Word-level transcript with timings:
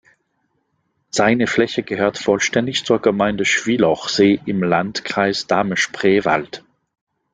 Seine 1.11 1.45
Fläche 1.45 1.83
gehört 1.83 2.17
vollständig 2.17 2.85
zur 2.85 2.99
Gemeinde 3.03 3.45
Schwielochsee 3.45 4.41
im 4.47 4.63
Landkreis 4.63 5.45
Dahme-Spreewald. 5.45 6.63